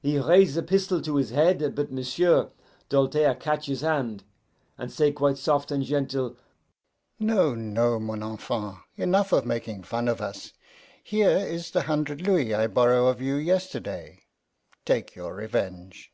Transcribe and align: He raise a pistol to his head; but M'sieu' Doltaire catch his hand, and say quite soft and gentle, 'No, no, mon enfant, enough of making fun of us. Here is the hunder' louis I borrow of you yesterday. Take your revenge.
He 0.00 0.18
raise 0.18 0.56
a 0.56 0.62
pistol 0.62 1.02
to 1.02 1.16
his 1.16 1.28
head; 1.28 1.74
but 1.74 1.92
M'sieu' 1.92 2.50
Doltaire 2.88 3.34
catch 3.34 3.66
his 3.66 3.82
hand, 3.82 4.24
and 4.78 4.90
say 4.90 5.12
quite 5.12 5.36
soft 5.36 5.70
and 5.70 5.84
gentle, 5.84 6.38
'No, 7.20 7.54
no, 7.54 8.00
mon 8.00 8.22
enfant, 8.22 8.78
enough 8.96 9.32
of 9.32 9.44
making 9.44 9.82
fun 9.82 10.08
of 10.08 10.22
us. 10.22 10.54
Here 11.04 11.36
is 11.36 11.72
the 11.72 11.82
hunder' 11.82 12.16
louis 12.16 12.54
I 12.54 12.68
borrow 12.68 13.08
of 13.08 13.20
you 13.20 13.34
yesterday. 13.36 14.22
Take 14.86 15.14
your 15.14 15.34
revenge. 15.34 16.10